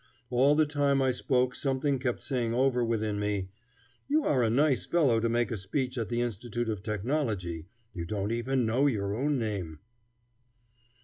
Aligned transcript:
All 0.31 0.55
the 0.55 0.65
time 0.65 0.99
I 0.99 1.11
spoke 1.11 1.53
something 1.53 1.99
kept 1.99 2.23
saying 2.23 2.55
over 2.55 2.83
within 2.83 3.19
me: 3.19 3.49
"You 4.07 4.23
are 4.23 4.41
a 4.41 4.49
nice 4.49 4.83
fellow 4.87 5.19
to 5.19 5.29
make 5.29 5.51
a 5.51 5.57
speech 5.57 5.95
at 5.95 6.09
the 6.09 6.21
Institute 6.21 6.69
of 6.69 6.81
Technology; 6.81 7.67
you 7.93 8.05
don't 8.05 8.31
even 8.31 8.65
know 8.65 8.87
your 8.87 9.13
own 9.15 9.37
name." 9.37 9.77